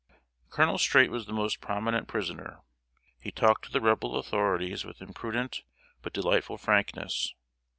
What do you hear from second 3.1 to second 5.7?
He talked to the Rebel authorities with imprudent,